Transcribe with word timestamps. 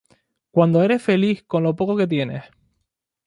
Cuando 0.49 0.81
eres 0.81 1.03
feliz 1.03 1.43
con 1.43 1.61
lo 1.61 1.75
poco 1.75 1.95
que 1.95 2.07
tienes. 2.07 2.45